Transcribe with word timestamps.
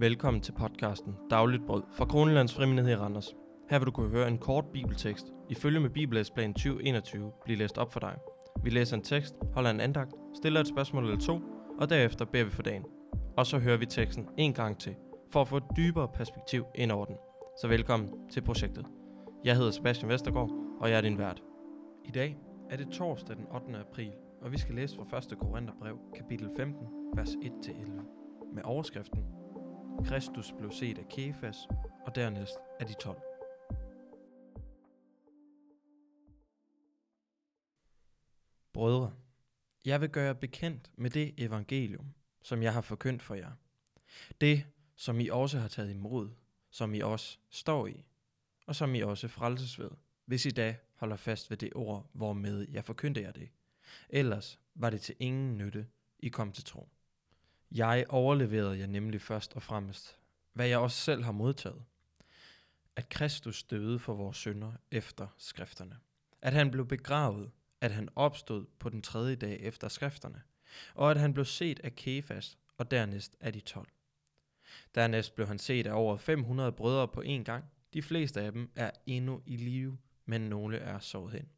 Velkommen 0.00 0.42
til 0.42 0.52
podcasten 0.52 1.14
Dagligt 1.30 1.66
Brød 1.66 1.82
fra 1.92 2.04
Kronelands 2.04 2.54
Frimenighed 2.54 2.92
i 2.92 2.96
Randers. 2.96 3.34
Her 3.70 3.78
vil 3.78 3.86
du 3.86 3.90
kunne 3.90 4.10
høre 4.10 4.28
en 4.28 4.38
kort 4.38 4.64
bibeltekst 4.72 5.26
i 5.50 5.54
følge 5.54 5.80
med 5.80 5.90
Bibellæsplan 5.90 6.54
2021 6.54 7.32
blive 7.44 7.58
læst 7.58 7.78
op 7.78 7.92
for 7.92 8.00
dig. 8.00 8.16
Vi 8.64 8.70
læser 8.70 8.96
en 8.96 9.02
tekst, 9.02 9.34
holder 9.54 9.70
en 9.70 9.80
andagt, 9.80 10.12
stiller 10.34 10.60
et 10.60 10.68
spørgsmål 10.68 11.04
eller 11.04 11.18
to, 11.18 11.40
og 11.78 11.90
derefter 11.90 12.24
beder 12.24 12.44
vi 12.44 12.50
for 12.50 12.62
dagen. 12.62 12.84
Og 13.36 13.46
så 13.46 13.58
hører 13.58 13.76
vi 13.76 13.86
teksten 13.86 14.28
en 14.36 14.54
gang 14.54 14.78
til, 14.78 14.94
for 15.32 15.40
at 15.40 15.48
få 15.48 15.56
et 15.56 15.76
dybere 15.76 16.08
perspektiv 16.08 16.64
ind 16.74 16.92
over 16.92 17.04
den. 17.04 17.16
Så 17.60 17.68
velkommen 17.68 18.10
til 18.30 18.40
projektet. 18.40 18.86
Jeg 19.44 19.56
hedder 19.56 19.70
Sebastian 19.70 20.10
Vestergaard, 20.10 20.50
og 20.80 20.90
jeg 20.90 20.96
er 20.96 21.02
din 21.02 21.18
vært. 21.18 21.42
I 22.04 22.10
dag 22.10 22.38
er 22.70 22.76
det 22.76 22.88
torsdag 22.88 23.36
den 23.36 23.46
8. 23.54 23.78
april, 23.90 24.12
og 24.42 24.52
vi 24.52 24.58
skal 24.58 24.74
læse 24.74 24.96
fra 25.10 25.18
1. 25.18 25.38
Korintherbrev, 25.38 25.98
kapitel 26.16 26.48
15, 26.56 26.86
vers 27.14 27.30
1-11, 27.30 28.54
med 28.54 28.62
overskriften 28.64 29.24
Kristus 30.04 30.52
blev 30.58 30.72
set 30.72 30.98
af 30.98 31.08
Kefas, 31.08 31.56
og 32.06 32.14
dernæst 32.14 32.54
af 32.80 32.86
de 32.86 32.94
12. 32.94 33.22
Brødre, 38.72 39.14
jeg 39.84 40.00
vil 40.00 40.08
gøre 40.08 40.24
jer 40.24 40.32
bekendt 40.32 40.90
med 40.96 41.10
det 41.10 41.34
evangelium, 41.38 42.14
som 42.42 42.62
jeg 42.62 42.72
har 42.72 42.80
forkyndt 42.80 43.22
for 43.22 43.34
jer. 43.34 43.52
Det, 44.40 44.64
som 44.96 45.20
I 45.20 45.28
også 45.28 45.58
har 45.58 45.68
taget 45.68 45.90
imod, 45.90 46.30
som 46.70 46.94
I 46.94 47.00
også 47.00 47.38
står 47.50 47.86
i, 47.86 48.04
og 48.66 48.76
som 48.76 48.94
I 48.94 49.00
også 49.00 49.28
frelses 49.28 49.78
ved, 49.78 49.90
hvis 50.24 50.46
I 50.46 50.50
da 50.50 50.76
holder 50.94 51.16
fast 51.16 51.50
ved 51.50 51.56
det 51.56 51.72
ord, 51.74 52.10
hvormed 52.12 52.66
jeg 52.68 52.84
forkyndte 52.84 53.20
jer 53.20 53.32
det. 53.32 53.48
Ellers 54.08 54.60
var 54.74 54.90
det 54.90 55.00
til 55.00 55.14
ingen 55.18 55.58
nytte, 55.58 55.86
I 56.18 56.28
kom 56.28 56.52
til 56.52 56.64
tro. 56.64 56.88
Jeg 57.72 58.04
overleverede 58.08 58.78
jer 58.78 58.86
nemlig 58.86 59.20
først 59.20 59.54
og 59.54 59.62
fremmest, 59.62 60.18
hvad 60.52 60.68
jeg 60.68 60.78
også 60.78 60.96
selv 60.96 61.24
har 61.24 61.32
modtaget. 61.32 61.84
At 62.96 63.08
Kristus 63.08 63.62
døde 63.62 63.98
for 63.98 64.14
vores 64.14 64.36
synder 64.36 64.72
efter 64.90 65.26
skrifterne. 65.36 65.96
At 66.42 66.52
han 66.52 66.70
blev 66.70 66.86
begravet, 66.86 67.50
at 67.80 67.92
han 67.92 68.08
opstod 68.16 68.66
på 68.78 68.88
den 68.88 69.02
tredje 69.02 69.34
dag 69.34 69.60
efter 69.60 69.88
skrifterne, 69.88 70.42
og 70.94 71.10
at 71.10 71.16
han 71.16 71.34
blev 71.34 71.44
set 71.44 71.80
af 71.80 71.94
Kefas 71.94 72.58
og 72.78 72.90
dernæst 72.90 73.36
af 73.40 73.52
de 73.52 73.60
tolv. 73.60 73.88
Dernæst 74.94 75.34
blev 75.34 75.46
han 75.46 75.58
set 75.58 75.86
af 75.86 75.92
over 75.92 76.16
500 76.16 76.72
brødre 76.72 77.08
på 77.08 77.22
én 77.22 77.42
gang. 77.42 77.64
De 77.94 78.02
fleste 78.02 78.40
af 78.40 78.52
dem 78.52 78.70
er 78.76 78.90
endnu 79.06 79.42
i 79.46 79.56
live, 79.56 79.98
men 80.24 80.40
nogle 80.40 80.78
er 80.78 80.98
sovet 80.98 81.32
hen. 81.32 81.48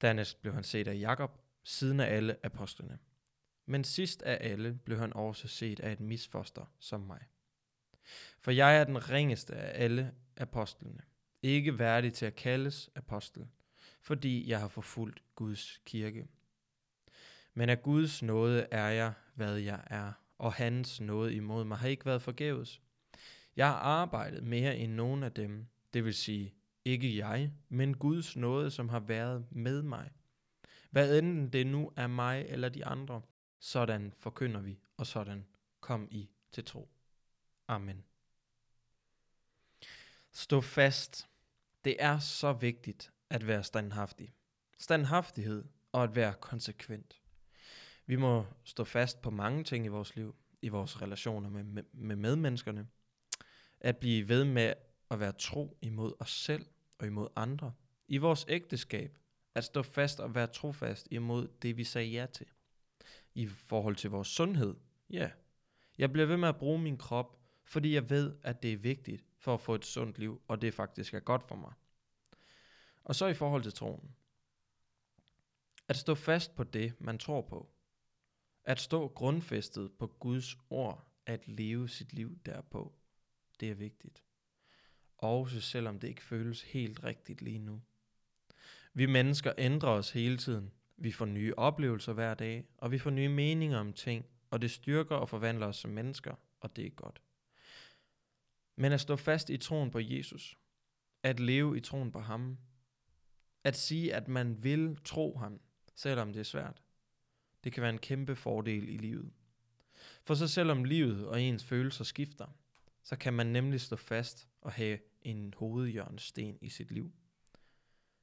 Dernæst 0.00 0.42
blev 0.42 0.54
han 0.54 0.64
set 0.64 0.88
af 0.88 0.98
Jakob, 0.98 1.40
siden 1.64 2.00
af 2.00 2.16
alle 2.16 2.36
apostlene. 2.42 2.98
Men 3.68 3.84
sidst 3.84 4.22
af 4.22 4.38
alle 4.50 4.78
blev 4.84 4.98
han 4.98 5.12
også 5.12 5.48
set 5.48 5.80
af 5.80 5.92
et 5.92 6.00
misfoster 6.00 6.72
som 6.78 7.00
mig. 7.00 7.20
For 8.40 8.50
jeg 8.50 8.76
er 8.80 8.84
den 8.84 9.10
ringeste 9.10 9.54
af 9.54 9.84
alle 9.84 10.14
apostlene, 10.36 11.00
ikke 11.42 11.78
værdig 11.78 12.12
til 12.12 12.26
at 12.26 12.34
kaldes 12.34 12.90
apostel, 12.94 13.46
fordi 14.00 14.50
jeg 14.50 14.60
har 14.60 14.68
forfulgt 14.68 15.22
Guds 15.34 15.80
kirke. 15.84 16.26
Men 17.54 17.68
af 17.68 17.82
Guds 17.82 18.22
nåde 18.22 18.66
er 18.70 18.88
jeg, 18.88 19.12
hvad 19.34 19.56
jeg 19.56 19.82
er, 19.86 20.12
og 20.38 20.52
hans 20.52 21.00
nåde 21.00 21.34
imod 21.34 21.64
mig 21.64 21.78
har 21.78 21.88
ikke 21.88 22.06
været 22.06 22.22
forgæves. 22.22 22.80
Jeg 23.56 23.66
har 23.66 23.76
arbejdet 23.76 24.42
mere 24.44 24.76
end 24.76 24.92
nogen 24.92 25.22
af 25.22 25.32
dem, 25.32 25.66
det 25.92 26.04
vil 26.04 26.14
sige 26.14 26.54
ikke 26.84 27.16
jeg, 27.16 27.52
men 27.68 27.96
Guds 27.96 28.36
nåde, 28.36 28.70
som 28.70 28.88
har 28.88 29.00
været 29.00 29.46
med 29.50 29.82
mig. 29.82 30.10
Hvad 30.90 31.18
enten 31.18 31.52
det 31.52 31.66
nu 31.66 31.92
er 31.96 32.06
mig 32.06 32.46
eller 32.48 32.68
de 32.68 32.86
andre, 32.86 33.22
sådan 33.58 34.12
forkynder 34.16 34.60
vi, 34.60 34.80
og 34.96 35.06
sådan 35.06 35.46
kom 35.80 36.08
I 36.10 36.30
til 36.52 36.64
tro. 36.64 36.88
Amen. 37.68 38.04
Stå 40.32 40.60
fast. 40.60 41.28
Det 41.84 41.96
er 41.98 42.18
så 42.18 42.52
vigtigt 42.52 43.12
at 43.30 43.46
være 43.46 43.64
standhaftig. 43.64 44.34
Standhaftighed 44.78 45.64
og 45.92 46.04
at 46.04 46.16
være 46.16 46.34
konsekvent. 46.40 47.22
Vi 48.06 48.16
må 48.16 48.46
stå 48.64 48.84
fast 48.84 49.22
på 49.22 49.30
mange 49.30 49.64
ting 49.64 49.84
i 49.84 49.88
vores 49.88 50.16
liv, 50.16 50.36
i 50.62 50.68
vores 50.68 51.02
relationer 51.02 51.50
med, 51.50 51.64
med, 51.64 51.82
med 51.92 52.16
medmenneskerne. 52.16 52.88
At 53.80 53.96
blive 53.96 54.28
ved 54.28 54.44
med 54.44 54.74
at 55.10 55.20
være 55.20 55.32
tro 55.32 55.78
imod 55.82 56.12
os 56.18 56.30
selv 56.30 56.66
og 56.98 57.06
imod 57.06 57.28
andre. 57.36 57.72
I 58.08 58.16
vores 58.16 58.44
ægteskab. 58.48 59.18
At 59.54 59.64
stå 59.64 59.82
fast 59.82 60.20
og 60.20 60.34
være 60.34 60.46
trofast 60.46 61.08
imod 61.10 61.48
det, 61.62 61.76
vi 61.76 61.84
sagde 61.84 62.08
ja 62.08 62.26
til. 62.26 62.46
I 63.34 63.46
forhold 63.46 63.96
til 63.96 64.10
vores 64.10 64.28
sundhed. 64.28 64.74
Ja, 65.10 65.30
jeg 65.98 66.12
bliver 66.12 66.26
ved 66.26 66.36
med 66.36 66.48
at 66.48 66.58
bruge 66.58 66.78
min 66.78 66.96
krop, 66.96 67.38
fordi 67.64 67.94
jeg 67.94 68.10
ved, 68.10 68.36
at 68.42 68.62
det 68.62 68.72
er 68.72 68.76
vigtigt 68.76 69.24
for 69.38 69.54
at 69.54 69.60
få 69.60 69.74
et 69.74 69.84
sundt 69.84 70.18
liv, 70.18 70.42
og 70.48 70.62
det 70.62 70.74
faktisk 70.74 71.14
er 71.14 71.20
godt 71.20 71.42
for 71.42 71.56
mig. 71.56 71.72
Og 73.04 73.14
så 73.14 73.26
i 73.26 73.34
forhold 73.34 73.62
til 73.62 73.72
troen. 73.72 74.14
At 75.88 75.96
stå 75.96 76.14
fast 76.14 76.56
på 76.56 76.64
det, 76.64 77.00
man 77.00 77.18
tror 77.18 77.40
på. 77.40 77.70
At 78.64 78.80
stå 78.80 79.08
grundfæstet 79.08 79.92
på 79.98 80.06
Guds 80.06 80.56
ord, 80.70 81.12
at 81.26 81.48
leve 81.48 81.88
sit 81.88 82.12
liv 82.12 82.38
derpå. 82.46 82.94
Det 83.60 83.70
er 83.70 83.74
vigtigt. 83.74 84.24
Også 85.16 85.60
selvom 85.60 86.00
det 86.00 86.08
ikke 86.08 86.22
føles 86.22 86.62
helt 86.62 87.04
rigtigt 87.04 87.42
lige 87.42 87.58
nu. 87.58 87.82
Vi 88.94 89.06
mennesker 89.06 89.52
ændrer 89.58 89.90
os 89.90 90.10
hele 90.10 90.36
tiden. 90.36 90.72
Vi 91.00 91.12
får 91.12 91.24
nye 91.24 91.54
oplevelser 91.56 92.12
hver 92.12 92.34
dag, 92.34 92.64
og 92.78 92.90
vi 92.90 92.98
får 92.98 93.10
nye 93.10 93.28
meninger 93.28 93.78
om 93.78 93.92
ting, 93.92 94.26
og 94.50 94.62
det 94.62 94.70
styrker 94.70 95.16
og 95.16 95.28
forvandler 95.28 95.66
os 95.66 95.76
som 95.76 95.90
mennesker, 95.90 96.34
og 96.60 96.76
det 96.76 96.86
er 96.86 96.90
godt. 96.90 97.22
Men 98.76 98.92
at 98.92 99.00
stå 99.00 99.16
fast 99.16 99.50
i 99.50 99.56
troen 99.56 99.90
på 99.90 99.98
Jesus, 99.98 100.58
at 101.22 101.40
leve 101.40 101.76
i 101.76 101.80
troen 101.80 102.12
på 102.12 102.20
ham, 102.20 102.58
at 103.64 103.76
sige, 103.76 104.14
at 104.14 104.28
man 104.28 104.62
vil 104.64 104.98
tro 105.04 105.36
ham, 105.36 105.60
selvom 105.94 106.32
det 106.32 106.40
er 106.40 106.44
svært, 106.44 106.82
det 107.64 107.72
kan 107.72 107.82
være 107.82 107.92
en 107.92 107.98
kæmpe 107.98 108.36
fordel 108.36 108.88
i 108.88 108.96
livet. 108.96 109.32
For 110.22 110.34
så 110.34 110.48
selvom 110.48 110.84
livet 110.84 111.26
og 111.26 111.42
ens 111.42 111.64
følelser 111.64 112.04
skifter, 112.04 112.46
så 113.02 113.16
kan 113.16 113.34
man 113.34 113.46
nemlig 113.46 113.80
stå 113.80 113.96
fast 113.96 114.48
og 114.60 114.72
have 114.72 114.98
en 115.22 115.54
hovedjørnsten 115.56 116.58
i 116.60 116.68
sit 116.68 116.90
liv. 116.90 117.12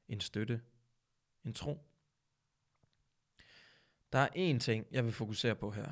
En 0.08 0.22
støtte. 0.22 0.62
En 1.46 1.54
tro. 1.54 1.95
Der 4.16 4.22
er 4.22 4.54
én 4.54 4.60
ting, 4.60 4.88
jeg 4.92 5.06
vil 5.06 5.14
fokusere 5.14 5.56
på 5.56 5.72
her. 5.72 5.92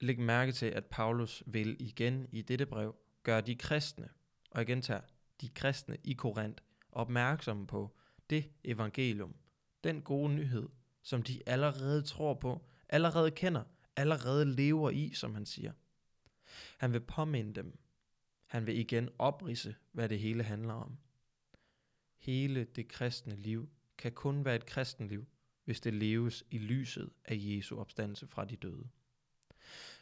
Læg 0.00 0.20
mærke 0.20 0.52
til, 0.52 0.66
at 0.66 0.86
Paulus 0.86 1.42
vil 1.46 1.76
igen 1.80 2.28
i 2.32 2.42
dette 2.42 2.66
brev 2.66 2.96
gøre 3.22 3.40
de 3.40 3.56
kristne, 3.56 4.08
og 4.50 4.62
igen 4.62 4.82
tager 4.82 5.00
de 5.40 5.48
kristne 5.48 5.96
i 6.04 6.12
Korinth, 6.12 6.62
opmærksomme 6.92 7.66
på 7.66 7.96
det 8.30 8.50
evangelium, 8.64 9.36
den 9.84 10.02
gode 10.02 10.34
nyhed, 10.34 10.68
som 11.02 11.22
de 11.22 11.42
allerede 11.46 12.02
tror 12.02 12.34
på, 12.34 12.66
allerede 12.88 13.30
kender, 13.30 13.64
allerede 13.96 14.44
lever 14.44 14.90
i, 14.90 15.12
som 15.14 15.34
han 15.34 15.46
siger. 15.46 15.72
Han 16.78 16.92
vil 16.92 17.00
påminde 17.00 17.54
dem. 17.54 17.78
Han 18.46 18.66
vil 18.66 18.78
igen 18.78 19.08
oprise, 19.18 19.74
hvad 19.92 20.08
det 20.08 20.18
hele 20.18 20.42
handler 20.42 20.74
om. 20.74 20.98
Hele 22.18 22.64
det 22.64 22.88
kristne 22.88 23.36
liv 23.36 23.68
kan 23.98 24.12
kun 24.12 24.44
være 24.44 24.56
et 24.56 24.66
kristenliv, 24.66 25.26
hvis 25.68 25.80
det 25.80 25.94
leves 25.94 26.44
i 26.50 26.58
lyset 26.58 27.10
af 27.24 27.34
Jesu 27.38 27.80
opstandelse 27.80 28.26
fra 28.26 28.44
de 28.44 28.56
døde. 28.56 28.88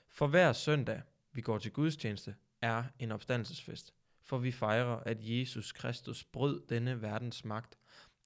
For 0.09 0.27
hver 0.27 0.53
søndag, 0.53 1.03
vi 1.33 1.41
går 1.41 1.59
til 1.59 1.73
gudstjeneste, 1.73 2.35
er 2.61 2.85
en 2.99 3.13
opstandelsesfest, 3.13 3.95
for 4.23 4.39
vi 4.39 4.53
fejrer, 4.53 4.97
at 4.97 5.19
Jesus 5.21 5.73
Kristus 5.73 6.25
brød 6.25 6.67
denne 6.67 7.03
verdens 7.03 7.45
magt, 7.45 7.79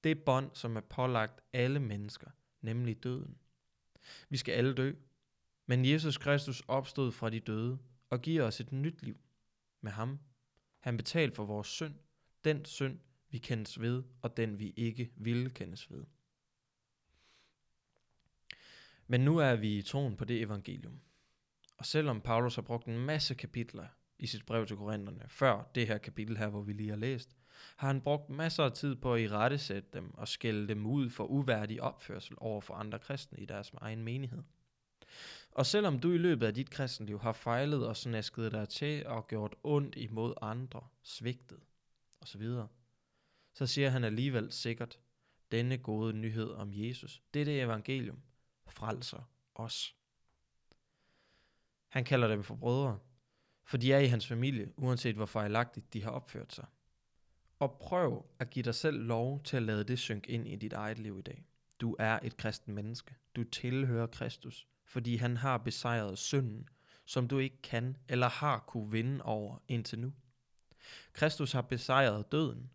det 0.05 0.25
bånd, 0.25 0.51
som 0.55 0.77
er 0.77 0.81
pålagt 0.81 1.41
alle 1.53 1.81
mennesker, 1.81 2.31
nemlig 2.61 3.03
døden. 3.03 3.39
Vi 4.29 4.37
skal 4.37 4.53
alle 4.53 4.75
dø, 4.75 4.93
men 5.67 5.85
Jesus 5.85 6.19
Kristus 6.19 6.63
opstod 6.69 7.13
fra 7.13 7.31
de 7.31 7.41
døde 7.41 7.79
og 8.11 8.23
giver 8.23 8.43
os 8.43 8.61
et 8.61 8.73
nyt 8.73 9.03
liv 9.03 9.17
med 9.81 9.93
ham. 9.93 10.19
Han 10.81 10.97
betalte 10.97 11.37
for 11.37 11.45
vores 11.45 11.69
synd, 11.69 11.95
den 12.45 12.65
synd, 12.65 12.99
vi 13.31 13.39
kendes 13.39 13.81
ved, 13.81 14.03
og 14.23 14.37
den 14.37 14.59
vi 14.59 14.73
ikke 14.77 15.13
ville 15.17 15.51
kendes 15.51 15.91
ved. 15.91 16.05
Men 19.11 19.21
nu 19.21 19.39
er 19.39 19.57
vi 19.57 19.79
i 19.79 19.83
troen 19.83 20.17
på 20.17 20.25
det 20.25 20.43
evangelium. 20.43 21.01
Og 21.79 21.87
selvom 21.87 22.21
Paulus 22.21 22.55
har 22.55 22.63
brugt 22.63 22.87
en 22.87 22.99
masse 22.99 23.35
kapitler 23.35 23.87
i 24.19 24.27
sit 24.27 24.47
brev 24.47 24.67
til 24.67 24.77
Korintherne, 24.77 25.25
før 25.29 25.71
det 25.75 25.87
her 25.87 25.99
kapitel 25.99 26.37
her, 26.37 26.49
hvor 26.49 26.63
vi 26.63 26.73
lige 26.73 26.89
har 26.89 26.97
læst, 26.97 27.37
har 27.77 27.87
han 27.87 28.01
brugt 28.01 28.31
masser 28.31 28.65
af 28.65 28.73
tid 28.73 28.95
på 28.97 29.15
at 29.15 29.21
irettesætte 29.21 29.89
dem 29.93 30.15
og 30.15 30.29
skælde 30.29 30.69
dem 30.69 30.87
ud 30.87 31.11
for 31.11 31.25
uværdig 31.25 31.83
opførsel 31.83 32.37
over 32.39 32.61
for 32.61 32.75
andre 32.75 32.99
kristne 32.99 33.39
i 33.39 33.45
deres 33.45 33.73
egen 33.81 34.03
menighed. 34.03 34.43
Og 35.51 35.67
selvom 35.67 35.99
du 35.99 36.13
i 36.13 36.19
løbet 36.19 36.47
af 36.47 36.55
dit 36.55 36.71
kristenliv 36.71 37.21
har 37.21 37.33
fejlet 37.33 37.87
og 37.87 37.97
snasket 37.97 38.53
dig 38.53 38.69
til 38.69 39.07
og 39.07 39.29
gjort 39.29 39.57
ondt 39.63 39.97
imod 39.97 40.35
andre, 40.43 40.81
svigtet 41.03 41.61
osv., 42.21 42.43
så 43.55 43.67
siger 43.67 43.91
han 43.91 44.05
alligevel 44.05 44.53
sikkert, 44.53 44.99
denne 45.53 45.79
gode 45.79 46.13
nyhed 46.13 46.51
om 46.51 46.71
Jesus, 46.73 47.23
dette 47.35 47.61
evangelium, 47.61 48.23
frelser 48.71 49.31
os. 49.55 49.97
Han 51.89 52.05
kalder 52.05 52.29
dem 52.29 52.43
for 52.43 52.55
brødre, 52.55 52.99
For 53.65 53.77
de 53.77 53.93
er 53.93 53.99
i 53.99 54.07
hans 54.07 54.27
familie, 54.27 54.73
uanset 54.77 55.17
hvor 55.17 55.27
fejlagtigt 55.27 55.93
de 55.93 56.03
har 56.03 56.11
opført 56.11 56.53
sig. 56.53 56.67
Og 57.59 57.79
prøv 57.81 58.27
at 58.39 58.51
give 58.51 58.63
dig 58.63 58.75
selv 58.75 59.01
lov 59.01 59.43
til 59.43 59.57
at 59.57 59.63
lade 59.63 59.85
det 59.85 59.99
synke 59.99 60.31
ind 60.31 60.49
i 60.49 60.57
dit 60.57 60.73
eget 60.73 60.99
liv 60.99 61.19
i 61.19 61.23
dag. 61.23 61.45
Du 61.81 61.97
er 61.99 62.19
et 62.23 62.37
kristen 62.37 62.75
menneske. 62.75 63.15
Du 63.37 63.45
tilhører 63.45 64.07
Kristus, 64.07 64.67
fordi 64.85 65.17
han 65.17 65.37
har 65.37 65.59
besejret 65.59 66.19
synden, 66.19 66.69
som 67.07 67.29
du 67.29 67.39
ikke 67.39 67.63
kan 67.63 67.97
eller 68.09 68.29
har 68.29 68.59
kunne 68.59 68.91
vinde 68.91 69.25
over 69.25 69.59
indtil 69.69 69.99
nu. 69.99 70.13
Kristus 71.13 71.53
har 71.53 71.63
besejret 71.63 72.33
døden, 72.33 72.71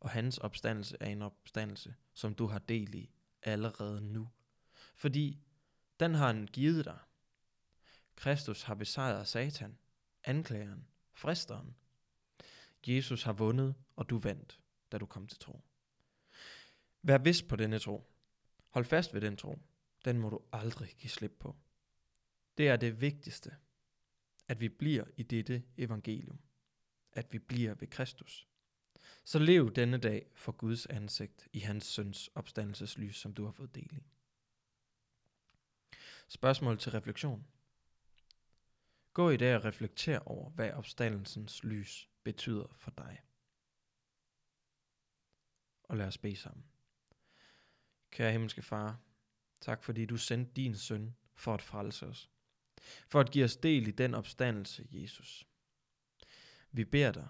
og 0.00 0.10
hans 0.10 0.38
opstandelse 0.38 0.96
er 1.00 1.06
en 1.06 1.22
opstandelse, 1.22 1.94
som 2.14 2.34
du 2.34 2.46
har 2.46 2.58
del 2.58 2.94
i 2.94 3.10
allerede 3.42 4.00
nu. 4.00 4.28
Fordi 4.94 5.42
den 6.00 6.14
har 6.14 6.26
han 6.26 6.46
givet 6.46 6.84
dig. 6.84 6.98
Kristus 8.16 8.62
har 8.62 8.74
besejret 8.74 9.28
Satan, 9.28 9.78
anklageren, 10.24 10.86
fristeren. 11.12 11.76
Jesus 12.86 13.22
har 13.22 13.32
vundet, 13.32 13.74
og 13.96 14.10
du 14.10 14.18
vandt, 14.18 14.60
da 14.92 14.98
du 14.98 15.06
kom 15.06 15.26
til 15.26 15.38
tro. 15.38 15.60
Vær 17.02 17.18
vist 17.18 17.48
på 17.48 17.56
denne 17.56 17.78
tro. 17.78 18.12
Hold 18.68 18.84
fast 18.84 19.14
ved 19.14 19.20
den 19.20 19.36
tro. 19.36 19.58
Den 20.04 20.18
må 20.18 20.30
du 20.30 20.40
aldrig 20.52 20.94
give 20.98 21.10
slip 21.10 21.36
på. 21.40 21.56
Det 22.58 22.68
er 22.68 22.76
det 22.76 23.00
vigtigste, 23.00 23.56
at 24.48 24.60
vi 24.60 24.68
bliver 24.68 25.04
i 25.16 25.22
dette 25.22 25.62
evangelium. 25.76 26.38
At 27.12 27.32
vi 27.32 27.38
bliver 27.38 27.74
ved 27.74 27.88
Kristus. 27.88 28.48
Så 29.24 29.38
lev 29.38 29.72
denne 29.72 29.98
dag 29.98 30.26
for 30.34 30.52
Guds 30.52 30.86
ansigt 30.86 31.48
i 31.52 31.58
hans 31.58 31.84
søns 31.84 32.30
opstandelseslys, 32.34 33.16
som 33.16 33.34
du 33.34 33.44
har 33.44 33.52
fået 33.52 33.74
del 33.74 33.90
i. 33.92 34.06
Spørgsmål 36.32 36.78
til 36.78 36.92
refleksion. 36.92 37.46
Gå 39.12 39.30
i 39.30 39.36
dag 39.36 39.56
og 39.56 39.64
reflekter 39.64 40.18
over, 40.18 40.50
hvad 40.50 40.72
opstandelsens 40.72 41.64
lys 41.64 42.08
betyder 42.24 42.66
for 42.76 42.90
dig. 42.90 43.20
Og 45.82 45.96
lad 45.96 46.06
os 46.06 46.18
bede 46.18 46.36
sammen. 46.36 46.64
Kære 48.10 48.32
himmelske 48.32 48.62
far, 48.62 49.00
tak 49.60 49.84
fordi 49.84 50.06
du 50.06 50.16
sendte 50.16 50.52
din 50.52 50.76
søn 50.76 51.16
for 51.34 51.54
at 51.54 51.62
frelse 51.62 52.06
os. 52.06 52.30
For 53.08 53.20
at 53.20 53.30
give 53.30 53.44
os 53.44 53.56
del 53.56 53.86
i 53.86 53.90
den 53.90 54.14
opstandelse, 54.14 54.86
Jesus. 54.90 55.46
Vi 56.70 56.84
beder 56.84 57.12
dig 57.12 57.28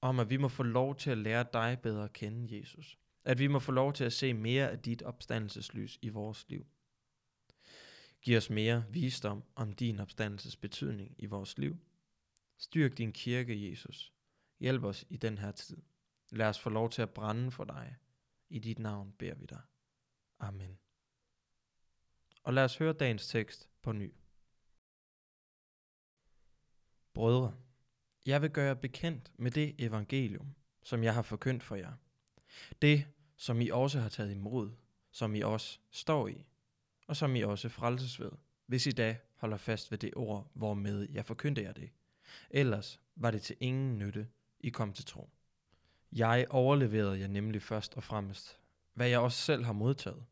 om, 0.00 0.20
at 0.20 0.30
vi 0.30 0.36
må 0.36 0.48
få 0.48 0.62
lov 0.62 0.96
til 0.96 1.10
at 1.10 1.18
lære 1.18 1.46
dig 1.52 1.78
bedre 1.82 2.04
at 2.04 2.12
kende, 2.12 2.58
Jesus. 2.58 2.98
At 3.24 3.38
vi 3.38 3.46
må 3.46 3.58
få 3.58 3.72
lov 3.72 3.92
til 3.92 4.04
at 4.04 4.12
se 4.12 4.34
mere 4.34 4.70
af 4.70 4.78
dit 4.78 5.02
opstandelseslys 5.02 5.98
i 6.02 6.08
vores 6.08 6.48
liv. 6.48 6.66
Giv 8.26 8.36
os 8.36 8.50
mere 8.50 8.84
visdom 8.90 9.44
om 9.54 9.72
din 9.72 10.00
opstandelses 10.00 10.56
betydning 10.56 11.14
i 11.18 11.26
vores 11.26 11.58
liv. 11.58 11.76
Styrk 12.58 12.98
din 12.98 13.12
kirke, 13.12 13.70
Jesus. 13.70 14.12
Hjælp 14.60 14.84
os 14.84 15.04
i 15.08 15.16
den 15.16 15.38
her 15.38 15.52
tid. 15.52 15.82
Lad 16.30 16.46
os 16.46 16.58
få 16.58 16.70
lov 16.70 16.90
til 16.90 17.02
at 17.02 17.10
brænde 17.10 17.50
for 17.50 17.64
dig. 17.64 17.96
I 18.48 18.58
dit 18.58 18.78
navn 18.78 19.12
beder 19.12 19.34
vi 19.34 19.46
dig. 19.46 19.60
Amen. 20.38 20.78
Og 22.42 22.54
lad 22.54 22.64
os 22.64 22.76
høre 22.76 22.92
dagens 22.92 23.28
tekst 23.28 23.70
på 23.82 23.92
ny. 23.92 24.14
Brødre, 27.14 27.56
jeg 28.26 28.42
vil 28.42 28.50
gøre 28.50 28.76
bekendt 28.76 29.32
med 29.38 29.50
det 29.50 29.74
evangelium, 29.78 30.54
som 30.82 31.04
jeg 31.04 31.14
har 31.14 31.22
forkyndt 31.22 31.62
for 31.62 31.76
jer. 31.76 31.92
Det, 32.82 33.06
som 33.36 33.60
I 33.60 33.70
også 33.70 34.00
har 34.00 34.08
taget 34.08 34.30
imod, 34.30 34.70
som 35.10 35.34
I 35.34 35.40
også 35.40 35.78
står 35.90 36.28
i, 36.28 36.46
og 37.06 37.16
som 37.16 37.36
I 37.36 37.42
også 37.42 37.68
frelses 37.68 38.20
ved, 38.20 38.30
hvis 38.66 38.86
I 38.86 38.90
da 38.90 39.16
holder 39.36 39.56
fast 39.56 39.90
ved 39.90 39.98
det 39.98 40.12
ord, 40.16 40.50
hvormed 40.54 41.08
jeg 41.10 41.24
forkyndte 41.24 41.62
jer 41.62 41.72
det. 41.72 41.90
Ellers 42.50 43.00
var 43.16 43.30
det 43.30 43.42
til 43.42 43.56
ingen 43.60 43.98
nytte, 43.98 44.28
I 44.60 44.70
kom 44.70 44.92
til 44.92 45.04
tro. 45.04 45.30
Jeg 46.12 46.46
overleverede 46.50 47.20
jer 47.20 47.28
nemlig 47.28 47.62
først 47.62 47.94
og 47.94 48.02
fremmest, 48.02 48.58
hvad 48.94 49.08
jeg 49.08 49.18
også 49.18 49.38
selv 49.38 49.64
har 49.64 49.72
modtaget. 49.72 50.24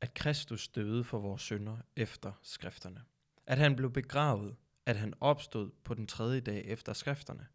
At 0.00 0.14
Kristus 0.14 0.68
døde 0.68 1.04
for 1.04 1.18
vores 1.18 1.42
synder 1.42 1.76
efter 1.96 2.32
skrifterne. 2.42 3.02
At 3.46 3.58
han 3.58 3.76
blev 3.76 3.92
begravet, 3.92 4.56
at 4.86 4.96
han 4.96 5.14
opstod 5.20 5.70
på 5.84 5.94
den 5.94 6.06
tredje 6.06 6.40
dag 6.40 6.64
efter 6.64 6.92
skrifterne, 6.92 7.46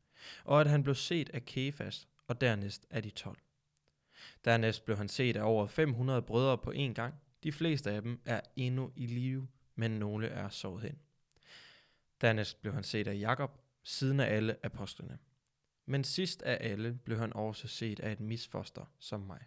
og 0.43 0.61
at 0.61 0.67
han 0.67 0.83
blev 0.83 0.95
set 0.95 1.29
af 1.29 1.45
Kefas 1.45 2.07
og 2.27 2.41
dernæst 2.41 2.85
af 2.89 3.03
de 3.03 3.09
tolv. 3.09 3.37
Dernæst 4.45 4.85
blev 4.85 4.97
han 4.97 5.09
set 5.09 5.35
af 5.37 5.43
over 5.43 5.67
500 5.67 6.21
brødre 6.21 6.57
på 6.57 6.71
en 6.71 6.93
gang. 6.93 7.15
De 7.45 7.51
fleste 7.51 7.91
af 7.91 8.01
dem 8.01 8.21
er 8.25 8.41
endnu 8.55 8.91
i 8.95 9.05
live, 9.05 9.47
men 9.75 9.91
nogle 9.91 10.27
er 10.27 10.49
sovet 10.49 10.81
hen. 10.81 10.99
Dernæst 12.21 12.61
blev 12.61 12.73
han 12.73 12.83
set 12.83 13.07
af 13.07 13.19
Jakob, 13.19 13.61
siden 13.83 14.19
af 14.19 14.35
alle 14.35 14.65
apostlene. 14.65 15.17
Men 15.85 16.03
sidst 16.03 16.41
af 16.41 16.57
alle 16.69 16.99
blev 17.03 17.17
han 17.19 17.33
også 17.33 17.67
set 17.67 17.99
af 17.99 18.11
et 18.11 18.19
misfoster 18.19 18.85
som 18.99 19.19
mig. 19.19 19.39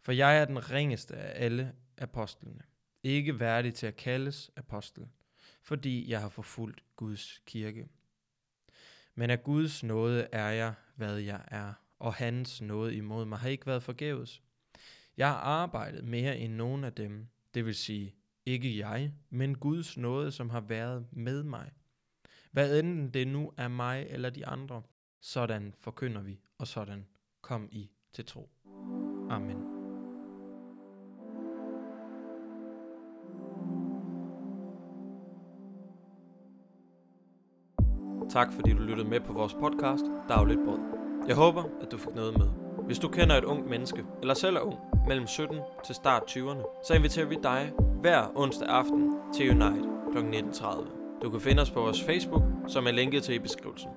For 0.00 0.12
jeg 0.12 0.38
er 0.38 0.44
den 0.44 0.70
ringeste 0.70 1.16
af 1.16 1.44
alle 1.44 1.74
apostlene, 1.98 2.62
ikke 3.02 3.40
værdig 3.40 3.74
til 3.74 3.86
at 3.86 3.96
kaldes 3.96 4.50
apostel, 4.56 5.08
fordi 5.62 6.10
jeg 6.10 6.20
har 6.20 6.28
forfulgt 6.28 6.84
Guds 6.96 7.42
kirke. 7.46 7.88
Men 9.14 9.30
af 9.30 9.42
Guds 9.42 9.82
nåde 9.82 10.28
er 10.32 10.48
jeg, 10.48 10.74
hvad 10.96 11.16
jeg 11.16 11.44
er, 11.46 11.72
og 11.98 12.14
hans 12.14 12.60
nåde 12.60 12.94
imod 12.94 13.24
mig 13.24 13.38
har 13.38 13.48
ikke 13.48 13.66
været 13.66 13.82
forgæves. 13.82 14.42
Jeg 15.16 15.28
har 15.28 15.36
arbejdet 15.36 16.04
mere 16.04 16.38
end 16.38 16.52
nogen 16.52 16.84
af 16.84 16.92
dem, 16.92 17.26
det 17.54 17.66
vil 17.66 17.74
sige 17.74 18.14
ikke 18.46 18.78
jeg, 18.78 19.12
men 19.30 19.58
Guds 19.58 19.96
nåde, 19.96 20.30
som 20.32 20.50
har 20.50 20.60
været 20.60 21.06
med 21.12 21.42
mig. 21.42 21.72
Hvad 22.52 22.78
enten 22.78 23.14
det 23.14 23.28
nu 23.28 23.52
er 23.56 23.68
mig 23.68 24.06
eller 24.10 24.30
de 24.30 24.46
andre, 24.46 24.82
sådan 25.20 25.74
forkynder 25.78 26.22
vi, 26.22 26.40
og 26.58 26.66
sådan 26.66 27.06
kom 27.40 27.68
I 27.72 27.90
til 28.12 28.24
tro. 28.24 28.50
Amen. 29.30 29.56
Tak 38.30 38.52
fordi 38.52 38.70
du 38.70 38.82
lyttede 38.82 39.08
med 39.08 39.20
på 39.20 39.32
vores 39.32 39.54
podcast, 39.54 40.04
Dagligt 40.28 40.60
Brød. 40.64 40.80
Jeg 41.28 41.36
håber, 41.36 41.64
at 41.82 41.92
du 41.92 41.98
fik 41.98 42.14
noget 42.14 42.38
med. 42.38 42.65
Hvis 42.86 42.98
du 42.98 43.08
kender 43.08 43.36
et 43.36 43.44
ungt 43.44 43.70
menneske, 43.70 44.04
eller 44.20 44.34
selv 44.34 44.56
er 44.56 44.60
ung, 44.60 44.78
mellem 45.08 45.26
17 45.26 45.56
til 45.84 45.94
start 45.94 46.22
20'erne, 46.30 46.84
så 46.84 46.94
inviterer 46.94 47.26
vi 47.26 47.36
dig 47.42 47.72
hver 48.00 48.32
onsdag 48.34 48.68
aften 48.68 49.12
til 49.34 49.50
Unite 49.50 49.88
kl. 50.12 50.18
19.30. 50.18 51.20
Du 51.22 51.30
kan 51.30 51.40
finde 51.40 51.62
os 51.62 51.70
på 51.70 51.80
vores 51.80 52.02
Facebook, 52.02 52.42
som 52.68 52.86
er 52.86 52.90
linket 52.90 53.22
til 53.22 53.34
i 53.34 53.38
beskrivelsen. 53.38 53.90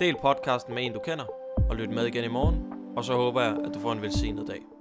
Del 0.00 0.16
podcasten 0.22 0.74
med 0.74 0.86
en, 0.86 0.92
du 0.92 0.98
kender, 0.98 1.24
og 1.70 1.76
lyt 1.76 1.90
med 1.90 2.06
igen 2.06 2.24
i 2.24 2.28
morgen, 2.28 2.72
og 2.96 3.04
så 3.04 3.14
håber 3.14 3.42
jeg, 3.42 3.56
at 3.64 3.74
du 3.74 3.80
får 3.80 3.92
en 3.92 4.02
velsignet 4.02 4.48
dag. 4.48 4.75